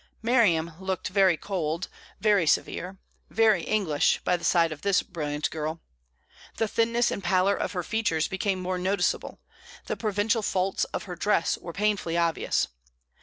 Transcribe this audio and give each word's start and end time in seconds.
Miriam 0.23 0.71
looked 0.79 1.09
very 1.09 1.37
cold, 1.37 1.87
very 2.19 2.47
severe, 2.47 2.97
very 3.29 3.61
English, 3.61 4.19
by 4.23 4.35
the 4.35 4.43
side 4.43 4.71
of 4.71 4.81
this 4.81 5.03
brilliant 5.03 5.51
girl. 5.51 5.79
The 6.57 6.67
thinness 6.67 7.11
and 7.11 7.23
pallor 7.23 7.55
of 7.55 7.73
her 7.73 7.83
features 7.83 8.27
became 8.27 8.59
more 8.59 8.79
noticeable; 8.79 9.39
the 9.85 9.95
provincial 9.95 10.41
faults 10.41 10.85
of 10.85 11.03
her 11.03 11.15
dress 11.15 11.55
were 11.55 11.71
painfully 11.71 12.17
obvious. 12.17 12.67